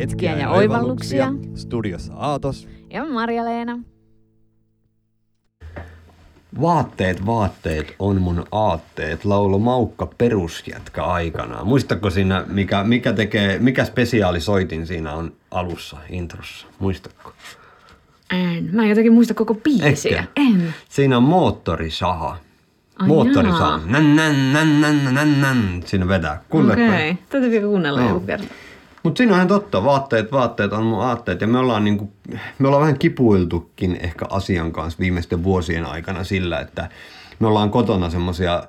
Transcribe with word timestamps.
hetkiä 0.00 0.36
ja 0.36 0.50
oivalluksia. 0.50 1.32
Studiossa 1.54 2.12
Aatos. 2.16 2.68
Ja 2.90 3.04
Marja-Leena. 3.04 3.78
Vaatteet, 6.60 7.26
vaatteet 7.26 7.94
on 7.98 8.20
mun 8.22 8.46
aatteet, 8.52 9.24
laulo 9.24 9.58
Maukka 9.58 10.06
perusjätkä 10.18 11.04
aikanaan. 11.04 11.66
Muistatko 11.66 12.10
siinä, 12.10 12.44
mikä, 12.48 12.84
mikä, 12.84 13.12
tekee, 13.12 13.58
mikä 13.58 13.84
spesiaalisoitin 13.84 14.86
siinä 14.86 15.12
on 15.12 15.32
alussa, 15.50 15.96
introssa? 16.10 16.66
Muistatko? 16.78 17.32
En. 18.32 18.68
Mä 18.72 18.82
en 18.82 18.88
jotenkin 18.88 19.12
muista 19.12 19.34
koko 19.34 19.54
biisiä. 19.54 20.18
Etkö? 20.18 20.30
En. 20.36 20.74
Siinä 20.88 21.16
on 21.16 21.22
moottorisaha. 21.22 22.36
Ai 22.98 23.08
Moottorisaha. 23.08 23.80
Nän, 23.86 24.16
nän, 24.16 24.52
nän, 24.52 24.80
nän, 24.80 25.14
nän, 25.14 25.40
nän. 25.40 25.82
Siinä 25.84 26.08
vetää. 26.08 26.42
Kuuletko? 26.48 26.82
Okei. 26.82 27.10
Okay. 27.10 27.24
Täytyy 27.28 27.50
vielä 27.50 27.66
kuunnella 27.66 28.00
Joo. 28.00 28.08
joku 28.08 28.26
kerta. 28.26 28.46
Mutta 29.06 29.18
siinä 29.18 29.32
on 29.32 29.36
ihan 29.36 29.48
totta, 29.48 29.84
vaatteet, 29.84 30.32
vaatteet 30.32 30.72
on 30.72 30.84
mun 30.86 31.02
aatteet 31.02 31.40
ja 31.40 31.46
me 31.46 31.58
ollaan, 31.58 31.84
niinku, 31.84 32.12
me 32.58 32.66
ollaan 32.68 32.80
vähän 32.80 32.98
kipuiltukin 32.98 33.98
ehkä 34.02 34.26
asian 34.30 34.72
kanssa 34.72 34.98
viimeisten 35.00 35.44
vuosien 35.44 35.84
aikana 35.86 36.24
sillä, 36.24 36.60
että 36.60 36.88
me 37.38 37.46
ollaan 37.46 37.70
kotona 37.70 38.10
semmoisia 38.10 38.62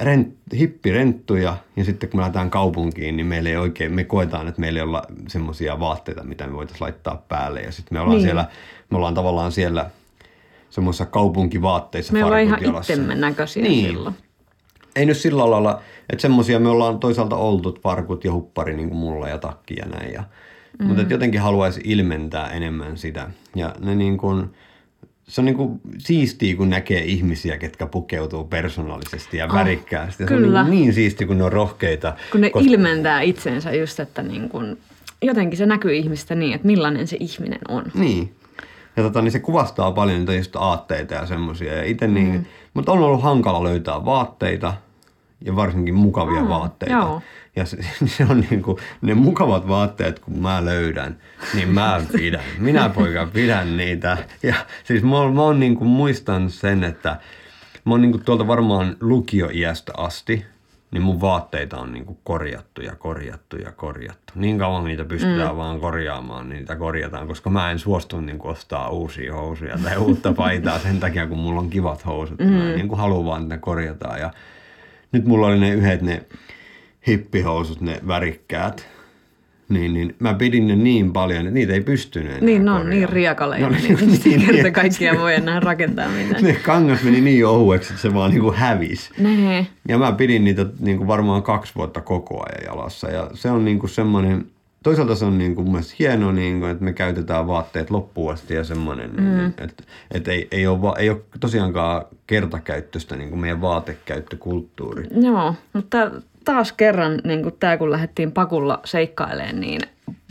rent, 0.00 0.34
hippirenttuja 0.58 1.56
ja 1.76 1.84
sitten 1.84 2.08
kun 2.08 2.18
me 2.18 2.20
lähdetään 2.20 2.50
kaupunkiin, 2.50 3.16
niin 3.16 3.26
meillä 3.26 3.48
ei 3.48 3.56
oikein, 3.56 3.92
me 3.92 4.04
koetaan, 4.04 4.48
että 4.48 4.60
meillä 4.60 4.78
ei 4.78 4.84
olla 4.84 5.02
semmoisia 5.28 5.80
vaatteita, 5.80 6.24
mitä 6.24 6.46
me 6.46 6.52
voitaisiin 6.52 6.84
laittaa 6.84 7.22
päälle 7.28 7.60
ja 7.60 7.72
sitten 7.72 7.96
me 7.98 8.00
ollaan 8.00 8.16
Niin. 8.16 8.26
siellä, 8.26 8.46
me 8.90 8.96
ollaan 8.96 9.14
tavallaan 9.14 9.52
siellä 9.52 9.90
semmoisissa 10.70 11.06
kaupunkivaatteissa 11.06 12.12
Me 12.12 12.24
ollaan 12.24 12.42
ihan 12.42 12.60
itsemme 12.78 13.14
näköisiä 13.14 13.62
Niin. 13.62 13.86
silloin. 13.86 14.14
Ei 14.96 15.06
nyt 15.06 15.16
sillä 15.16 15.50
lailla, 15.50 15.80
että 16.10 16.22
semmosia 16.22 16.58
me 16.58 16.68
ollaan 16.68 16.98
toisaalta 16.98 17.36
oltu, 17.36 17.78
farkut 17.82 18.24
ja 18.24 18.32
huppari 18.32 18.76
niin 18.76 18.88
kuin 18.88 18.98
mulla 18.98 19.28
ja 19.28 19.38
takki 19.38 19.74
ja 19.78 19.86
näin. 19.86 20.12
Ja, 20.12 20.24
mm. 20.78 20.86
Mutta 20.86 21.02
jotenkin 21.10 21.40
haluaisi 21.40 21.80
ilmentää 21.84 22.50
enemmän 22.50 22.96
sitä. 22.96 23.30
Ja 23.54 23.74
ne 23.80 23.94
niin 23.94 24.18
kuin, 24.18 24.50
se 25.28 25.40
on 25.40 25.44
niin 25.44 25.56
kuin 25.56 25.80
siistiä, 25.98 26.56
kun 26.56 26.70
näkee 26.70 27.04
ihmisiä, 27.04 27.58
ketkä 27.58 27.86
pukeutuu 27.86 28.44
persoonallisesti 28.44 29.36
ja 29.36 29.46
Oh, 29.46 29.54
värikkäästi. 29.54 30.22
Ja 30.22 30.28
se 30.28 30.34
kyllä. 30.34 30.60
on 30.60 30.70
niin, 30.70 30.80
niin 30.82 30.94
siistiä, 30.94 31.26
kun 31.26 31.38
ne 31.38 31.44
on 31.44 31.52
rohkeita. 31.52 32.14
Kun 32.32 32.40
ne 32.40 32.50
koska- 32.50 32.70
ilmentää 32.70 33.20
itsensä 33.20 33.72
just, 33.72 34.00
että 34.00 34.22
niin 34.22 34.48
kun, 34.48 34.78
jotenkin 35.22 35.56
se 35.58 35.66
näkyy 35.66 35.94
ihmistä 35.94 36.34
niin, 36.34 36.54
että 36.54 36.66
millainen 36.66 37.06
se 37.06 37.16
ihminen 37.20 37.60
on. 37.68 37.84
Niin. 37.94 38.34
Ja 38.96 39.02
tota, 39.02 39.22
niin 39.22 39.32
se 39.32 39.38
kuvastaa 39.38 39.92
paljon 39.92 40.18
niitä 40.18 40.34
just 40.34 40.56
aatteita 40.56 41.14
ja 41.14 41.26
semmoisia. 41.26 41.74
Ja 41.74 41.84
ite 41.84 42.06
niin, 42.06 42.32
mm. 42.32 42.44
Mutta 42.74 42.92
on 42.92 42.98
ollut 42.98 43.22
hankala 43.22 43.64
löytää 43.64 44.04
vaatteita 44.04 44.74
ja 45.40 45.56
varsinkin 45.56 45.94
mukavia 45.94 46.42
Mm, 46.42 46.48
vaatteita. 46.48 46.94
joo. 46.94 47.22
Ja 47.56 47.64
se, 47.64 47.76
se 48.16 48.26
on 48.30 48.40
niin 48.50 48.62
kuin, 48.62 48.76
ne 49.02 49.14
mukavat 49.14 49.68
vaatteet, 49.68 50.18
kun 50.18 50.38
mä 50.38 50.64
löydän, 50.64 51.16
niin 51.54 51.68
mä 51.68 52.00
pidän. 52.12 52.40
Minä 52.58 52.88
poika 52.88 53.28
pidän 53.32 53.76
niitä. 53.76 54.16
Ja 54.42 54.54
siis 54.84 55.02
mä, 55.02 55.10
mä 55.34 55.42
oon 55.42 55.60
niin 55.60 55.76
kuin, 55.76 55.88
muistan 55.88 56.50
sen, 56.50 56.84
että 56.84 57.08
mä 57.84 57.92
oon 57.94 58.00
niin 58.02 58.12
kuin, 58.12 58.24
tuolta 58.24 58.46
varmaan 58.46 58.96
lukioiästä 59.00 59.92
asti, 59.96 60.46
niin 60.90 61.02
mun 61.02 61.20
vaatteita 61.20 61.76
on 61.78 61.92
niin 61.92 62.04
kuin, 62.04 62.18
korjattu 62.24 62.80
ja 62.82 62.96
korjattu 62.96 63.56
ja 63.56 63.72
korjattu. 63.72 64.32
Niin 64.34 64.58
kauan 64.58 64.84
niitä 64.84 65.04
pystytään 65.04 65.50
mm. 65.50 65.56
vaan 65.56 65.80
korjaamaan, 65.80 66.48
niin 66.48 66.58
niitä 66.58 66.76
korjataan, 66.76 67.26
koska 67.26 67.50
mä 67.50 67.70
en 67.70 67.78
suostu 67.78 68.20
niin 68.20 68.38
kuin, 68.38 68.50
ostaa 68.52 68.88
uusia 68.90 69.34
housuja 69.34 69.78
tai 69.84 69.96
uutta 69.96 70.32
paitaa 70.32 70.78
sen 70.78 71.00
takia, 71.00 71.26
kun 71.26 71.38
mulla 71.38 71.60
on 71.60 71.70
kivat 71.70 72.06
housut. 72.06 72.38
Mm. 72.38 72.46
Mä 72.46 72.64
niin 72.64 72.88
kuin, 72.88 72.98
haluan 72.98 73.24
vaan, 73.24 73.42
että 73.42 73.54
ne 73.54 73.58
korjataan. 73.60 74.20
Ja 74.20 74.30
nyt 75.16 75.26
mulla 75.26 75.46
oli 75.46 75.58
ne 75.60 75.70
yhdet 75.70 76.02
ne 76.02 76.22
hippihousut, 77.08 77.80
ne 77.80 78.00
värikkäät. 78.08 78.86
Niin, 79.68 79.94
niin 79.94 80.14
mä 80.18 80.34
pidin 80.34 80.66
ne 80.68 80.76
niin 80.76 81.12
paljon, 81.12 81.40
että 81.40 81.50
niitä 81.54 81.72
ei 81.72 81.80
pystynyt 81.80 82.28
enää 82.30 82.40
Niin, 82.44 82.64
ne 82.64 82.70
on 82.70 82.76
korjaamaan. 82.76 82.90
niin 82.90 83.08
riakaleja. 83.08 83.68
Ne 83.70 83.76
No, 83.76 83.82
niin, 83.82 84.20
niin, 84.24 84.40
kerta 84.40 84.62
niin, 84.62 84.72
kaikkiaan 84.72 85.18
voi 85.18 85.34
enää 85.34 85.60
rakentaa 85.60 86.08
mitään. 86.08 86.42
Ne 86.44 86.52
kangas 86.52 87.02
meni 87.02 87.20
niin 87.20 87.46
ohueksi, 87.46 87.88
että 87.92 88.02
se 88.02 88.14
vaan 88.14 88.30
niinku 88.30 88.52
hävisi. 88.56 89.10
Nee. 89.18 89.66
Ja 89.88 89.98
mä 89.98 90.12
pidin 90.12 90.44
niitä 90.44 90.66
niinku 90.80 91.06
varmaan 91.06 91.42
kaksi 91.42 91.72
vuotta 91.76 92.00
koko 92.00 92.42
ajan 92.48 92.64
jalassa. 92.76 93.10
Ja 93.10 93.30
se 93.34 93.50
on 93.50 93.64
niinku 93.64 93.88
semmoinen, 93.88 94.46
toisaalta 94.86 95.14
se 95.14 95.24
on 95.24 95.38
niinku 95.38 95.62
mun 95.62 95.72
mielestä 95.72 95.94
hienoa, 95.98 96.32
niinku, 96.32 96.66
että 96.66 96.84
me 96.84 96.92
käytetään 96.92 97.46
vaatteet 97.46 97.90
loppuun 97.90 98.32
asti 98.32 98.54
ja 98.54 98.64
semmoinen, 98.64 99.10
mm. 99.20 99.46
että 99.46 99.84
et 100.10 100.28
ei, 100.28 100.48
ei, 100.50 100.66
ole, 100.66 100.94
ei 100.98 101.10
ole 101.10 101.20
tosiaankaan 101.40 102.04
kertakäyttöistä 102.26 103.16
niinku 103.16 103.36
meidän 103.36 103.60
vaatekäyttökulttuuri. 103.60 105.06
Joo, 105.20 105.54
mutta 105.72 106.10
taas 106.44 106.72
kerran, 106.72 107.20
niin 107.24 107.42
kun 107.42 107.52
tämä 107.60 107.76
kun 107.76 107.90
lähdettiin 107.90 108.32
pakulla 108.32 108.80
seikkailemaan, 108.84 109.60
niin 109.60 109.80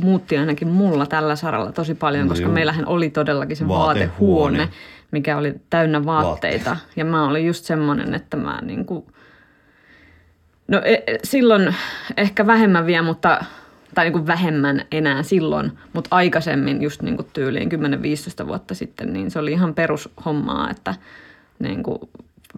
muutti 0.01 0.37
ainakin 0.37 0.67
mulla 0.67 1.05
tällä 1.05 1.35
saralla 1.35 1.71
tosi 1.71 1.95
paljon, 1.95 2.25
No 2.25 2.29
koska 2.29 2.45
joo. 2.45 2.53
meillähän 2.53 2.87
oli 2.87 3.09
todellakin 3.09 3.57
se 3.57 3.67
Vaatehuone. 3.67 4.09
vaatehuone, 4.09 4.69
mikä 5.11 5.37
oli 5.37 5.53
täynnä 5.69 6.05
vaatteita. 6.05 6.77
Ja 6.95 7.05
mä 7.05 7.27
olin 7.27 7.45
just 7.45 7.65
semmoinen, 7.65 8.13
että 8.13 8.37
mä 8.37 8.61
niin 8.61 8.85
kuin, 8.85 9.05
no 10.67 10.81
e- 10.85 11.03
e- 11.07 11.19
silloin 11.23 11.75
ehkä 12.17 12.47
vähemmän 12.47 12.85
vielä, 12.85 13.05
mutta 13.05 13.45
tai 13.95 14.05
niin 14.05 14.13
kuin 14.13 14.27
vähemmän 14.27 14.81
enää 14.91 15.23
silloin, 15.23 15.71
mutta 15.93 16.15
aikaisemmin 16.15 16.81
just 16.81 17.01
niin 17.01 17.15
kuin 17.15 17.27
tyyliin 17.33 17.69
10-15 18.43 18.47
vuotta 18.47 18.75
sitten, 18.75 19.13
niin 19.13 19.31
se 19.31 19.39
oli 19.39 19.51
ihan 19.51 19.73
perushommaa, 19.73 20.69
että 20.69 20.95
niin 21.59 21.83
kuin 21.83 21.99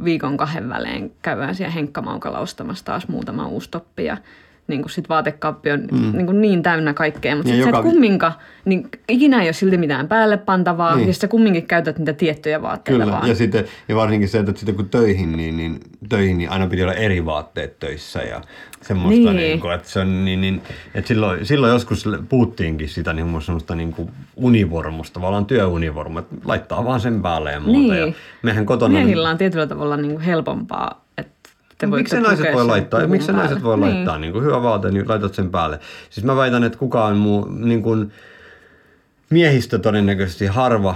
viikon 0.03 0.37
kahden 0.37 0.69
välein 0.69 1.13
käydään 1.21 1.55
siellä 1.55 1.73
henkkamaukalla 1.73 2.39
ostamassa 2.39 2.85
taas 2.85 3.07
muutama 3.07 3.47
uusi 3.47 3.71
toppi 3.71 4.05
ja 4.05 4.17
niin 4.67 4.81
kuin 4.81 4.91
sit 4.91 5.09
vaatekaappi 5.09 5.71
on 5.71 5.87
mm. 5.91 6.11
niin, 6.17 6.25
kuin 6.25 6.41
niin 6.41 6.63
täynnä 6.63 6.93
kaikkea, 6.93 7.35
mutta 7.35 7.49
Ja 7.51 7.55
sit 7.55 7.63
sä 7.63 7.69
joka 7.69 7.77
et 7.79 7.83
kumminkaan, 7.83 8.33
niin 8.65 8.89
ikinä 9.09 9.41
ei 9.41 9.47
ole 9.47 9.53
silti 9.53 9.77
mitään 9.77 10.07
päälle 10.07 10.37
pantavaa 10.37 10.95
Niin. 10.95 11.07
ja 11.07 11.13
sä 11.13 11.27
kumminkin 11.27 11.67
käytät 11.67 11.97
niitä 11.99 12.13
tiettyjä 12.13 12.61
vaatteita 12.61 12.99
Kyllä, 13.03 13.11
vaan. 13.17 13.27
ja, 13.29 13.35
sitten, 13.35 13.65
ja 13.87 13.95
varsinkin 13.95 14.29
se, 14.29 14.39
että 14.39 14.53
sitten 14.55 14.75
kun 14.75 14.89
töihin, 14.89 15.31
niin, 15.31 15.57
niin, 15.57 15.79
töihin, 16.09 16.37
niin 16.37 16.49
aina 16.49 16.67
piti 16.67 16.83
olla 16.83 16.93
eri 16.93 17.25
vaatteet 17.25 17.79
töissä 17.79 18.19
ja 18.19 18.41
semmoista, 18.81 19.33
Niin. 19.33 19.35
niin. 19.35 19.59
Kuin, 19.59 19.73
että, 19.73 19.89
se 19.89 19.99
on, 19.99 20.25
niin, 20.25 20.41
niin, 20.41 20.61
että 20.95 21.07
silloin, 21.07 21.45
silloin 21.45 21.73
joskus 21.73 22.05
puhuttiinkin 22.29 22.89
sitä 22.89 23.13
niin 23.13 23.41
semmoista 23.41 23.75
niin 23.75 23.91
kuin 23.91 24.09
univormusta, 24.35 25.13
tavallaan 25.13 25.45
työunivormu, 25.45 26.19
että 26.19 26.35
laittaa 26.45 26.85
vaan 26.85 26.99
sen 26.99 27.21
päälle 27.21 27.51
ja 27.51 27.59
muuta. 27.59 27.93
Niin. 27.93 28.07
Ja 28.07 28.13
mehän 28.41 28.65
kotona... 28.65 28.93
Miehillä 28.93 29.29
on 29.29 29.37
tietyllä 29.37 29.67
tavalla 29.67 29.97
niin 29.97 30.11
kuin 30.11 30.21
helpompaa, 30.21 31.05
että 31.17 31.31
Miksi 31.85 32.15
se 32.15 32.21
naiset 32.21 32.37
pukea 32.37 32.53
voi 32.53 32.61
sen 32.61 32.67
laittaa? 32.67 33.07
Miksi 33.07 33.25
se 33.25 33.31
naiset 33.31 33.63
voi 33.63 33.77
laittaa? 33.77 34.17
Niin 34.17 34.33
kuin 34.33 34.45
hyvä 34.45 34.63
vaate, 34.63 34.91
niin 34.91 35.09
laitat 35.09 35.33
sen 35.33 35.49
päälle. 35.49 35.79
Siis 36.09 36.25
mä 36.25 36.35
väitän, 36.35 36.63
että 36.63 36.77
kukaan 36.77 37.17
muu, 37.17 37.45
niin 37.45 37.83
kuin 37.83 38.11
miehistä 39.29 39.79
todennäköisesti 39.79 40.45
harva 40.45 40.95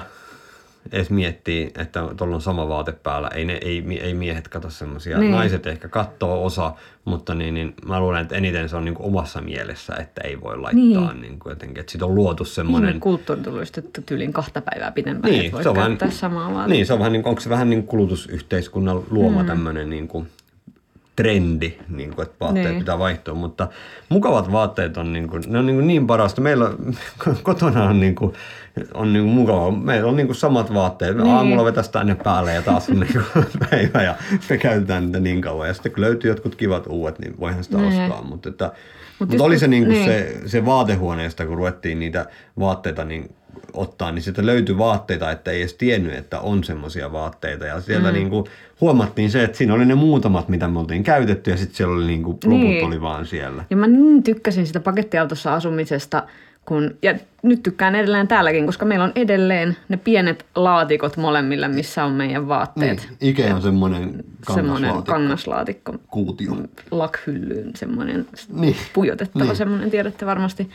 edes 0.92 1.10
miettii, 1.10 1.72
että 1.78 2.04
tuolla 2.18 2.36
on 2.36 2.42
sama 2.42 2.68
vaate 2.68 2.92
päällä. 2.92 3.28
Ei, 3.28 3.46
ne, 3.46 3.54
ei, 3.62 4.00
ei 4.02 4.14
miehet 4.14 4.48
kato 4.48 4.70
semmoisia. 4.70 5.18
Niin. 5.18 5.32
Naiset 5.32 5.68
ehkä 5.68 5.88
katsoo 5.88 6.46
osa, 6.46 6.74
mutta 7.06 7.36
niin, 7.36 7.54
niin, 7.54 7.74
mä 7.86 8.00
luulen, 8.00 8.22
että 8.22 8.36
eniten 8.36 8.70
se 8.70 8.76
on 8.76 8.86
niin 8.86 8.96
kuin 8.96 9.08
omassa 9.08 9.42
mielessä, 9.42 9.96
että 9.96 10.22
ei 10.24 10.42
voi 10.42 10.58
laittaa 10.58 11.14
niin. 11.14 11.22
Niin 11.22 11.40
kuin 11.40 11.52
jotenkin. 11.52 11.80
Että 11.80 11.92
siitä 11.92 12.06
on 12.06 12.16
luotu 12.16 12.46
semmoinen... 12.46 12.90
Ihme 12.90 13.00
kulttuuri 13.00 13.42
tuli 13.42 13.64
että 13.78 14.02
tyyliin 14.06 14.34
kahta 14.34 14.62
päivää 14.62 14.92
pidempään, 14.92 15.34
Niin, 15.34 15.46
että 15.46 15.54
voit 15.54 15.64
se 15.64 15.70
on 15.70 15.76
vähän, 15.76 15.92
käyttää 15.92 16.10
samaa 16.10 16.54
vaatetta. 16.54 16.68
niin, 16.68 16.86
se 16.86 16.94
on 16.94 17.00
vähän 17.00 17.12
niin, 17.12 17.26
onko 17.26 17.42
se 17.42 17.50
vähän 17.50 17.70
niin 17.70 17.84
kulutusyhteiskunnan 17.84 19.04
luoma 19.10 19.42
mm. 19.42 19.48
tämmöinen 19.48 19.90
niin 19.90 20.08
kuin 20.08 20.28
trendi, 21.24 21.74
niin 21.90 22.14
kuin, 22.16 22.24
että 22.26 22.36
vaatteet 22.40 22.68
Niin. 22.70 22.80
pitää 22.80 23.00
vaihtua, 23.00 23.34
mutta 23.34 23.68
mukavat 24.10 24.52
vaatteet 24.52 24.98
on 24.98 25.14
niin, 25.14 25.28
kuin, 25.28 25.44
ne 25.48 25.60
on 25.60 25.66
niin, 25.66 25.76
kuin 25.76 25.88
niin 25.88 26.08
parasta. 26.08 26.42
Meillä 26.42 26.72
kotona 27.44 27.84
on, 27.84 28.00
niin 28.00 28.16
kuin, 28.16 28.34
on 28.94 29.14
niin 29.14 29.24
kuin 29.26 29.34
mukava, 29.36 29.72
meillä 29.72 30.10
on 30.10 30.16
niin 30.16 30.28
kuin 30.28 30.36
samat 30.36 30.74
vaatteet. 30.74 31.18
Me 31.18 31.24
Niin. 31.24 31.36
aamulla 31.36 31.66
vetäisi 31.66 31.92
tänne 31.92 32.16
päälle 32.16 32.54
ja 32.54 32.62
taas 32.62 32.90
on 32.90 33.00
niin 33.00 33.14
kuin 33.34 33.46
päivä 33.70 34.04
ja 34.04 34.16
me 34.50 34.58
käytetään 34.58 35.06
niitä 35.06 35.20
niin 35.20 35.42
kauan. 35.42 35.68
Ja 35.68 35.74
sitten 35.74 35.92
kun 35.92 36.02
löytyy 36.02 36.32
jotkut 36.32 36.56
kivat 36.56 36.88
uudet, 36.88 37.20
niin 37.20 37.40
voihan 37.40 37.64
sitä 37.64 37.78
Niin. 37.78 38.02
ostaa. 38.02 38.24
Mutta, 38.24 38.50
että, 38.50 38.66
Mut 38.66 38.74
mutta 39.20 39.36
just 39.36 39.46
oli 39.46 39.60
se, 39.60 39.68
niin 39.68 39.84
kuin 39.86 39.94
niin. 39.94 40.06
se, 40.06 40.38
se 40.46 40.66
vaatehuoneesta, 40.66 41.46
kun 41.46 41.58
ruvettiin 41.58 42.00
niitä 42.00 42.26
vaatteita 42.60 43.06
niin 43.06 43.36
ottaa, 43.74 44.12
niin 44.12 44.22
sieltä 44.24 44.46
löytyi 44.46 44.78
vaatteita, 44.78 45.32
että 45.32 45.52
ei 45.52 45.62
edes 45.62 45.74
tiennyt, 45.74 46.14
että 46.14 46.40
on 46.40 46.64
semmoisia 46.64 47.12
vaatteita. 47.12 47.66
Ja 47.66 47.82
sieltä 47.82 48.08
mm. 48.08 48.14
niin 48.14 48.30
kuin 48.30 48.46
huomattiin 48.82 49.32
se, 49.32 49.44
että 49.44 49.58
siinä 49.58 49.74
oli 49.74 49.86
ne 49.86 49.96
muutamat, 49.96 50.50
mitä 50.50 50.68
me 50.68 50.80
oltiin 50.80 51.04
käytetty, 51.04 51.52
ja 51.52 51.58
sitten 51.58 51.76
siellä 51.76 51.96
oli 51.96 52.06
niin 52.08 52.24
kuin, 52.24 52.34
loput 52.46 52.60
Niin. 52.60 52.86
oli 52.86 53.02
vaan 53.02 53.26
siellä. 53.26 53.64
Ja 53.70 53.78
mä 53.78 53.88
niin 53.88 54.24
tykkäsin 54.24 54.68
sitä 54.68 54.80
pakettiautossa 54.80 55.54
asumisesta, 55.54 56.24
kun, 56.66 56.96
ja 57.02 57.16
nyt 57.44 57.64
tykkään 57.64 57.96
edelleen 57.96 58.28
täälläkin, 58.28 58.66
koska 58.66 58.86
meillä 58.86 59.06
on 59.06 59.12
edelleen 59.16 59.78
ne 59.90 59.98
pienet 59.98 60.46
laatikot 60.56 61.18
molemmilla, 61.18 61.68
missä 61.68 62.06
on 62.06 62.12
meidän 62.12 62.48
vaatteet. 62.48 62.98
Niin, 63.20 63.30
Ike 63.30 63.54
on 63.54 63.62
semmoinen 63.62 64.24
Semmoinen 64.54 64.90
kangaslaatikko. 64.92 65.12
kangaslaatikko, 65.12 65.94
Kuutio. 66.08 66.52
lakhyllyyn, 66.92 67.72
semmoinen 67.76 68.26
Niin. 68.54 68.76
pujotettava 68.94 69.44
Niin. 69.46 69.56
semmoinen, 69.56 69.92
tiedätte 69.92 70.26
varmasti. 70.26 70.70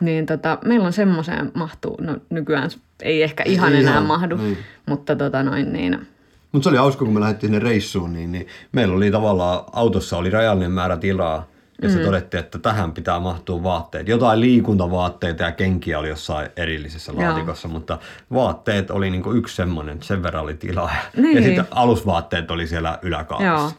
Niin 0.00 0.26
tota, 0.26 0.58
meillä 0.64 0.86
on 0.86 0.92
semmoiseen 0.92 1.52
mahtuu, 1.54 1.96
no 2.00 2.16
nykyään 2.30 2.70
ei 3.02 3.22
ehkä 3.22 3.42
ihan 3.46 3.72
Ei 3.72 3.80
enää 3.80 3.92
ihan, 3.92 4.06
mahdu, 4.06 4.36
niin. 4.36 4.58
mutta 4.86 5.16
tota 5.16 5.42
noin 5.42 5.72
niin, 5.72 6.06
Mutta 6.52 6.64
se 6.64 6.68
oli 6.68 6.78
hauska, 6.78 7.04
kun 7.04 7.14
me 7.14 7.20
lähdettiin 7.20 7.52
sinne 7.52 7.68
reissuun, 7.68 8.12
niin, 8.12 8.32
niin 8.32 8.46
meillä 8.72 8.96
oli 8.96 9.10
tavallaan, 9.10 9.64
autossa 9.72 10.16
oli 10.16 10.30
rajallinen 10.30 10.70
määrä 10.72 10.96
tilaa, 10.96 11.46
Ja 11.82 11.90
se 11.90 11.98
todettiin, 11.98 12.38
että 12.40 12.58
tähän 12.58 12.92
pitää 12.92 13.20
mahtua 13.20 13.62
vaatteet. 13.62 14.08
Jotain 14.08 14.40
liikuntavaatteita 14.40 15.42
ja 15.42 15.52
kenkiä 15.52 15.98
oli 15.98 16.08
jossain 16.08 16.48
erillisessä 16.56 17.12
Joo. 17.12 17.22
laatikossa, 17.22 17.68
mutta 17.68 17.98
vaatteet 18.32 18.90
oli 18.90 19.10
niinku 19.10 19.32
yksi 19.32 19.56
semmoinen, 19.56 20.02
sen 20.02 20.22
verran 20.22 20.42
oli 20.42 20.54
tilaa. 20.54 20.90
Niin. 21.16 21.36
Ja 21.38 21.42
sitten 21.42 21.66
alusvaatteet 21.70 22.50
oli 22.50 22.66
siellä 22.66 22.98
yläkaapissa. 23.02 23.52
Joo. 23.52 23.70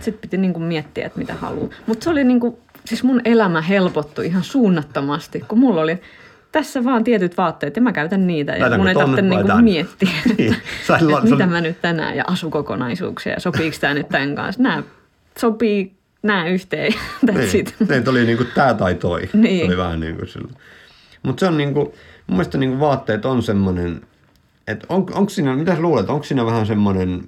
Sitten 0.00 0.20
piti 0.20 0.36
niinku 0.36 0.60
miettiä, 0.60 1.06
että 1.06 1.18
mitä 1.18 1.34
haluaa. 1.34 1.68
Mutta 1.86 2.04
se 2.04 2.10
oli 2.10 2.24
niinku, 2.24 2.58
siis 2.88 3.02
mun 3.02 3.20
elämä 3.24 3.60
helpottui 3.62 4.26
ihan 4.26 4.42
suunnattomasti, 4.44 5.40
kun 5.48 5.58
mulla 5.58 5.80
oli 5.80 5.98
tässä 6.52 6.84
vaan 6.84 7.04
tietyt 7.04 7.36
vaatteet 7.36 7.76
ja 7.76 7.82
mä 7.82 7.92
käytän 7.92 8.26
niitä. 8.26 8.52
Ja 8.52 8.60
Laitanko 8.60 8.78
mun 8.78 8.88
ei 8.88 8.94
tarvitse 8.94 9.22
niinku 9.22 9.52
miettiä, 9.62 10.08
Niin. 10.38 10.52
että, 10.54 10.98
se 11.24 11.30
mitä 11.30 11.46
mä 11.46 11.60
nyt 11.60 11.80
tänään 11.82 12.16
ja 12.16 12.24
asukokonaisuuksia 12.26 13.32
ja 13.32 13.40
sopiiko 13.40 13.76
tämä 13.80 13.94
nyt 13.94 14.08
tämän 14.08 14.34
kanssa. 14.34 14.62
Nämä 14.62 14.82
sopii 15.38 15.92
nämä 16.22 16.46
yhteen. 16.48 16.92
That's 17.26 17.38
Niin, 17.38 17.56
it. 17.56 17.74
niin 17.88 18.08
oli 18.08 18.24
niinku 18.24 18.44
tää 18.54 18.74
tai 18.74 18.94
toi. 18.94 19.28
Niin. 19.32 19.66
Oli 19.66 19.76
vähän 19.76 20.00
niinku 20.00 20.26
sillä. 20.26 20.52
Mutta 21.22 21.40
se 21.40 21.46
on 21.46 21.56
niinku, 21.56 21.80
mun 22.26 22.36
mielestä 22.36 22.58
niinku 22.58 22.80
vaatteet 22.80 23.24
on 23.24 23.42
semmoinen, 23.42 24.00
että 24.66 24.86
on, 24.88 25.06
onko 25.14 25.28
siinä, 25.28 25.56
mitä 25.56 25.76
luulet, 25.80 26.08
onko 26.10 26.24
siinä 26.24 26.46
vähän 26.46 26.66
semmoinen 26.66 27.22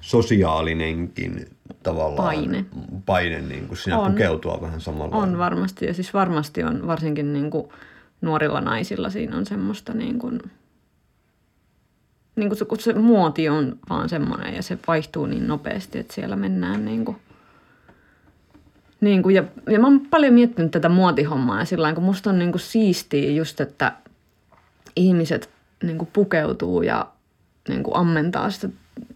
sosiaalinenkin 0.00 1.46
tavallaan 1.82 2.34
Paine. 2.34 2.64
paine 3.06 3.40
niin 3.40 3.68
kuin 3.68 3.78
siinä 3.78 3.98
On. 3.98 4.12
pukeutua 4.12 4.58
vähän 4.60 4.80
samalla 4.80 5.16
On 5.16 5.38
varmasti 5.38 5.86
ja 5.86 5.94
siis 5.94 6.14
varmasti 6.14 6.64
on 6.64 6.86
varsinkin 6.86 7.32
niin 7.32 7.50
kuin 7.50 7.68
nuorilla 8.20 8.60
naisilla 8.60 9.10
siinä 9.10 9.36
on 9.36 9.46
semmoista 9.46 9.94
niin 9.94 10.18
kuin, 10.18 10.40
niin 12.36 12.48
kuin 12.48 12.58
se, 12.58 12.64
kun 12.64 12.80
se 12.80 12.92
muoti 12.92 13.48
on 13.48 13.78
vaan 13.90 14.08
semmoinen 14.08 14.54
ja 14.54 14.62
se 14.62 14.78
vaihtuu 14.86 15.26
niin 15.26 15.48
nopeasti, 15.48 15.98
että 15.98 16.14
siellä 16.14 16.36
mennään 16.36 16.84
niin 16.84 17.04
kuin, 17.04 17.16
niin 19.00 19.22
kuin, 19.22 19.34
ja, 19.34 19.44
ja 19.70 19.80
mä 19.80 19.86
oon 19.86 20.00
paljon 20.00 20.34
miettinyt 20.34 20.70
tätä 20.70 20.88
muotihommaa 20.88 21.58
ja 21.58 21.64
sillä 21.64 21.92
kun 21.92 22.04
musta 22.04 22.30
on 22.30 22.38
niin 22.38 22.52
kuin 22.52 22.62
siistiä 22.62 23.30
just, 23.30 23.60
että 23.60 23.92
ihmiset 24.96 25.50
niin 25.82 25.98
kuin 25.98 26.08
pukeutuu 26.12 26.82
ja 26.82 27.06
niin 27.68 27.82
kuin 27.82 27.96
ammentaa 27.96 28.50
sitä 28.50 28.68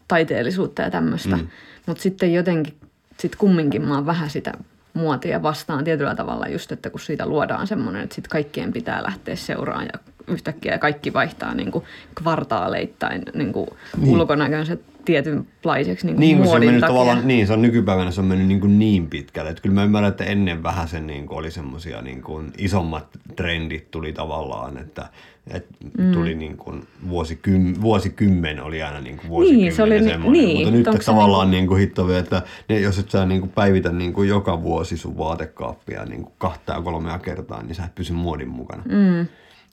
taiteellisuutta 0.08 0.82
ja 0.82 0.90
tämmöistä. 0.90 1.36
Mm. 1.36 1.48
Mutta 1.86 2.02
sitten 2.02 2.32
jotenkin, 2.32 2.74
sit 3.18 3.36
kumminkin 3.36 3.82
mä 3.82 3.94
oon 3.94 4.06
vähän 4.06 4.30
sitä 4.30 4.52
muotia 4.94 5.42
vastaan 5.42 5.84
tietyllä 5.84 6.14
tavalla 6.14 6.48
just, 6.48 6.72
että 6.72 6.90
kun 6.90 7.00
siitä 7.00 7.26
luodaan 7.26 7.66
semmoinen, 7.66 8.02
että 8.02 8.14
sitten 8.14 8.30
kaikkien 8.30 8.72
pitää 8.72 9.02
lähteä 9.02 9.36
seuraan 9.36 9.86
ja 9.92 9.98
yhtäkkiä 10.26 10.78
kaikki 10.78 11.12
vaihtaa 11.12 11.54
niin 11.54 11.70
kuin 11.70 11.84
kvartaaleittain 12.14 13.22
niin 13.34 13.52
kuin 13.52 13.68
niin. 13.96 14.16
ulkonäkönsä 14.16 14.76
tietynlaiseksi 15.06 16.06
niin 16.06 16.16
kuin 16.16 16.20
Niin 16.20 16.36
kuin 16.36 16.48
se 16.48 16.54
on 16.54 16.62
muodin 16.62 16.80
takia. 16.80 16.94
tavallaan, 16.94 17.28
niin 17.28 17.46
se 17.46 17.52
on 17.52 17.62
nykypäivänä 17.62 18.10
se 18.10 18.20
on 18.20 18.26
mennyt 18.26 18.48
niin, 18.48 18.60
kuin 18.60 18.78
niin 18.78 19.06
pitkälle. 19.06 19.50
Että 19.50 19.62
kyllä 19.62 19.74
mä 19.74 19.84
ymmärrän, 19.84 20.10
että 20.10 20.24
ennen 20.24 20.62
vähän 20.62 20.88
sen 20.88 21.06
niin 21.06 21.26
kuin 21.26 21.38
oli 21.38 21.50
semmoisia 21.50 22.02
niin 22.02 22.22
kuin 22.22 22.52
isommat 22.58 23.06
trendit 23.36 23.90
tuli 23.90 24.12
tavallaan, 24.12 24.78
että, 24.78 25.08
että 25.50 25.74
mm. 25.98 26.12
tuli 26.12 26.34
niin 26.34 26.56
kuin 26.56 26.86
vuosikym, 27.08 27.74
vuosikymmen 27.80 28.62
oli 28.62 28.82
aina 28.82 29.00
niin 29.00 29.16
kuin 29.16 29.28
vuosikymmen 29.28 29.64
Niin, 29.64 29.74
se 29.76 29.82
oli 29.82 30.02
semmoinen. 30.02 30.32
niin, 30.32 30.56
Mutta 30.56 30.92
nyt 30.92 31.00
se 31.02 31.06
tavallaan 31.06 31.50
niin 31.50 31.66
kuin 31.66 31.80
hitto 31.80 32.06
vielä, 32.06 32.20
että 32.20 32.42
ne, 32.68 32.80
jos 32.80 32.98
et 32.98 33.10
sä 33.10 33.26
niin 33.26 33.40
kuin 33.40 33.50
päivitä 33.50 33.92
niin 33.92 34.12
kuin 34.12 34.28
joka 34.28 34.62
vuosi 34.62 34.96
sun 34.96 35.18
vaatekaappia 35.18 36.04
niin 36.04 36.22
kuin 36.22 36.34
kahta 36.38 36.72
ja 36.72 36.80
kolmea 36.80 37.18
kertaa, 37.18 37.62
niin 37.62 37.74
sä 37.74 37.84
et 37.84 37.94
pysy 37.94 38.12
muodin 38.12 38.48
mukana. 38.48 38.82
Mm. 38.88 39.26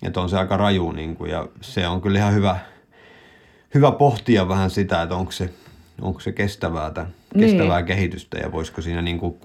Että 0.04 0.22
on 0.22 0.30
se 0.30 0.38
aika 0.38 0.58
raju 0.58 0.92
niin 0.92 1.16
kuin, 1.16 1.32
ja 1.32 1.48
se 1.62 1.88
on 1.88 2.02
kyllä 2.02 2.20
ihan 2.20 2.34
hyvä, 2.34 2.58
hyvä 3.74 3.92
pohtia 3.92 4.48
vähän 4.48 4.70
sitä, 4.70 5.02
että 5.02 5.16
onko 5.16 5.32
se, 5.32 5.50
onko 6.02 6.20
se 6.20 6.32
kestävää, 6.32 6.92
tämän, 6.92 7.14
Niin. 7.36 7.50
kestävää 7.50 7.84
kehitystä 7.84 8.38
ja 8.38 8.52
voisiko 8.52 8.82
siinä, 8.82 9.02
niin 9.02 9.20
kuin, 9.20 9.36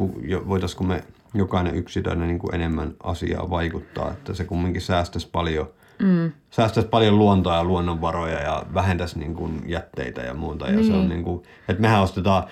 voitaisiko 0.49 0.85
me 0.85 1.05
jokainen 1.35 1.75
yksilönä 1.75 2.27
niin 2.27 2.39
kuin 2.39 2.55
enemmän 2.55 2.95
asiaa 3.03 3.51
vaikuttaa, 3.51 4.11
että 4.11 4.35
se 4.35 4.45
kumminkin 4.45 4.83
säästäisi 4.83 5.29
paljon, 5.33 5.69
mm. 5.99 6.33
säästäisi 6.51 6.89
paljon 6.89 7.19
luontoa 7.19 7.57
ja 7.57 7.65
luonnonvaroja 7.65 8.41
ja 8.41 8.63
vähentäisi 8.75 9.19
niin 9.19 9.35
kuin 9.35 9.63
jätteitä 9.67 10.21
ja 10.21 10.35
muuta. 10.35 10.71
Ja 10.71 10.85
se 10.85 10.93
on 10.93 11.09
niin 11.09 11.25
kuin, 11.25 11.43
että 11.69 11.81
mehän 11.81 12.03
ostetaan, 12.03 12.45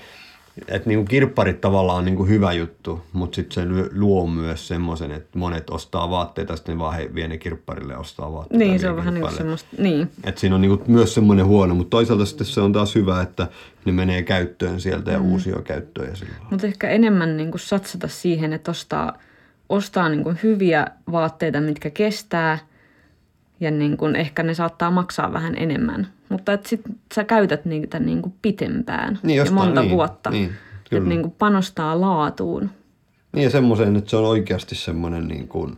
että 0.69 0.89
niin 0.89 0.99
kuin 0.99 1.09
kirpparit 1.09 1.61
tavallaan 1.61 1.99
on 1.99 2.05
niin 2.05 2.17
kuin 2.17 2.29
hyvä 2.29 2.53
juttu, 2.53 3.01
mutta 3.13 3.37
sitten 3.37 3.55
se 3.55 3.91
luo 3.95 4.27
myös 4.27 4.69
semmoisen, 4.69 5.13
että 5.13 5.39
monet 5.39 5.71
ostaa 5.71 6.11
vaatteita, 6.11 6.57
sitten 6.57 6.75
ne 6.75 6.79
vaan 6.79 6.95
he, 6.95 7.11
vie 7.15 7.29
ne 7.29 7.39
kirpparille 7.39 7.97
ostaa 7.97 8.33
vaatteita. 8.33 8.65
Niin, 8.65 8.81
se 8.81 8.91
on 8.91 8.97
vähän 8.97 9.15
niin 9.15 9.23
kirpparille. 9.23 9.39
semmoista, 9.39 9.69
niin. 9.79 10.11
Et 10.25 10.39
siinä 10.39 10.55
on 10.55 10.61
niinku 10.61 10.85
myös 10.87 11.15
semmoinen 11.15 11.47
huono, 11.47 11.75
mutta 11.75 11.91
toisaalta 11.91 12.27
sitten 12.27 12.47
se 12.47 12.61
on 12.61 12.73
taas 12.73 12.95
hyvä, 12.95 13.23
että 13.23 13.47
ne 13.85 13.93
menee 13.93 14.23
käyttöön 14.23 14.81
sieltä 14.81 15.11
ja 15.11 15.19
mm. 15.19 15.25
uusia 15.25 15.63
käyttöön. 15.65 16.15
Mutta 16.51 16.67
ehkä 16.67 16.89
enemmän 16.89 17.37
niin 17.37 17.51
kuin 17.51 17.61
satsata 17.61 18.09
siihen, 18.09 18.53
että 18.53 18.71
ostaa, 18.71 19.19
ostaa 19.69 20.09
niin 20.09 20.23
kuin 20.23 20.39
hyviä 20.43 20.87
vaatteita, 21.13 21.61
mitkä 21.61 21.91
kestää 21.91 22.59
ja 23.61 23.71
niin 23.71 23.97
kuin 23.97 24.17
ehkä 24.17 24.43
ne 24.43 24.55
saattaa 24.55 24.91
maksaa 24.91 25.33
vähän 25.33 25.55
enemmän. 25.57 26.16
Mutta 26.37 26.53
että 26.53 26.69
sit 26.69 26.81
sä 27.15 27.25
käytät 27.25 27.65
niitä 27.65 27.99
niin 27.99 28.23
kuin 28.23 28.35
pitempään 28.43 29.19
Niin, 29.23 29.37
ja 29.37 29.43
jostain- 29.43 29.55
monta 29.67 29.81
niin, 29.81 29.91
vuotta. 29.91 30.31
niin, 30.31 30.53
että 30.93 31.09
niin 31.09 31.21
kuin 31.23 31.35
panostaa 31.39 32.01
laatuun. 32.01 32.71
Niin 33.33 33.45
ja 33.45 33.51
semmoiseen, 33.51 33.97
että 33.97 34.11
se 34.11 34.17
on 34.17 34.25
oikeasti 34.25 34.75
semmoinen, 34.75 35.29
niin 35.29 35.49
kuin, 35.49 35.77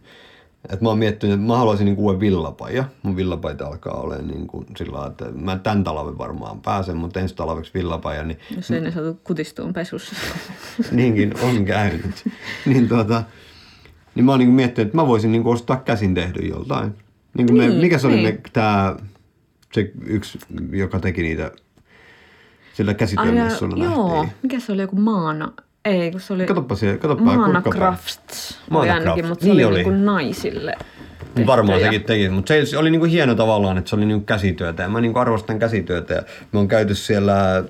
että 0.64 0.84
mä 0.84 0.88
oon 0.88 0.98
miettinyt, 0.98 1.34
että 1.34 1.46
mä 1.46 1.56
haluaisin 1.56 1.84
niin 1.84 1.96
kuin 1.96 2.04
uuden 2.04 2.20
villapaja. 2.20 2.84
Mun 3.02 3.16
villapaita 3.16 3.66
alkaa 3.66 3.94
olemaan 4.00 4.26
niin 4.28 4.46
kuin 4.46 4.66
sillä 4.76 5.06
että 5.06 5.24
mä 5.34 5.58
tämän 5.58 5.84
talven 5.84 6.18
varmaan 6.18 6.60
pääsen, 6.60 6.96
mutta 6.96 7.20
ensi 7.20 7.34
talveksi 7.36 7.74
villapaja, 7.74 8.24
niin 8.24 8.38
Jos 8.56 8.70
ei 8.70 8.80
ne 8.80 8.90
saatu 8.90 9.20
kutistuun 9.24 9.72
pesussa. 9.72 10.14
niinkin 10.92 11.34
on 11.42 11.64
käynyt. 11.64 12.24
niin, 12.66 12.88
tuota, 12.88 13.22
niin 14.14 14.24
mä 14.24 14.32
oon 14.32 14.38
niin 14.38 14.50
miettinyt, 14.50 14.86
että 14.88 14.96
mä 14.96 15.06
voisin 15.06 15.32
niin 15.32 15.46
ostaa 15.46 15.76
käsin 15.76 16.14
tehdyn 16.14 16.48
joltain. 16.48 16.94
Niin 17.38 17.46
kuin 17.46 17.58
me, 17.58 17.68
Niin, 17.68 17.80
mikä 17.80 17.98
se 17.98 18.06
oli 18.06 18.16
niin. 18.16 18.34
me, 18.34 18.40
tää, 18.52 18.96
se 19.72 19.90
yksi, 20.06 20.38
joka 20.70 21.00
teki 21.00 21.22
niitä 21.22 21.50
sillä 22.74 22.94
käsityömessuilla 22.94 23.84
joo, 23.84 24.14
nähtiin. 24.14 24.38
mikä 24.42 24.60
se 24.60 24.72
oli 24.72 24.82
joku 24.82 24.96
maana? 24.96 25.52
Ei, 25.84 26.10
kun 26.10 26.20
se 26.20 26.32
oli 26.32 26.46
Katoppa 26.46 26.74
siellä, 26.74 26.98
katoppa 26.98 27.24
Maana 27.24 27.62
kurkkapa. 27.62 27.76
Crafts. 27.76 28.50
Oli 28.50 28.58
Maana 28.70 28.94
ainakin, 28.94 29.24
Crafts, 29.24 29.28
mutta 29.28 29.44
se 29.44 29.50
niin 29.50 29.56
oli, 29.56 29.64
oli. 29.64 29.74
niin 29.74 29.84
kuin 29.84 30.04
naisille. 30.04 30.74
Varmaan 31.46 31.80
sekin 31.80 32.04
teki, 32.04 32.28
mutta 32.28 32.54
se, 32.64 32.78
oli 32.78 32.90
niinku 32.90 33.06
hieno 33.06 33.34
tavallaan, 33.34 33.78
että 33.78 33.90
se 33.90 33.96
oli 33.96 34.06
niinku 34.06 34.26
käsityötä 34.26 34.82
ja 34.82 34.88
mä 34.88 35.00
niinku 35.00 35.18
arvostan 35.18 35.58
käsityötä 35.58 36.14
ja 36.14 36.22
me 36.52 36.58
on 36.58 36.68
käyty 36.68 36.94
siellä 36.94 37.64